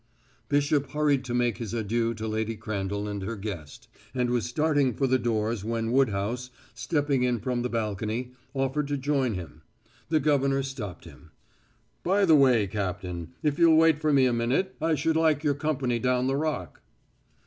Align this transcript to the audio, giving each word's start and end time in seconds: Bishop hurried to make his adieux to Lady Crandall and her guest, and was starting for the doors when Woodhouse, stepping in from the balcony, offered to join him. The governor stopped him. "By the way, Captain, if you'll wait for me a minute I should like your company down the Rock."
Bishop 0.49 0.93
hurried 0.93 1.23
to 1.25 1.35
make 1.35 1.59
his 1.59 1.75
adieux 1.75 2.15
to 2.15 2.27
Lady 2.27 2.55
Crandall 2.55 3.07
and 3.07 3.21
her 3.21 3.35
guest, 3.35 3.87
and 4.15 4.31
was 4.31 4.47
starting 4.47 4.95
for 4.95 5.05
the 5.05 5.19
doors 5.19 5.63
when 5.63 5.91
Woodhouse, 5.91 6.49
stepping 6.73 7.21
in 7.21 7.39
from 7.39 7.61
the 7.61 7.69
balcony, 7.69 8.31
offered 8.55 8.87
to 8.87 8.97
join 8.97 9.35
him. 9.35 9.61
The 10.09 10.19
governor 10.19 10.63
stopped 10.63 11.05
him. 11.05 11.29
"By 12.01 12.25
the 12.25 12.33
way, 12.35 12.65
Captain, 12.65 13.33
if 13.43 13.59
you'll 13.59 13.77
wait 13.77 13.99
for 14.01 14.11
me 14.11 14.25
a 14.25 14.33
minute 14.33 14.73
I 14.81 14.95
should 14.95 15.15
like 15.17 15.43
your 15.43 15.53
company 15.53 15.99
down 15.99 16.25
the 16.25 16.35
Rock." 16.35 16.81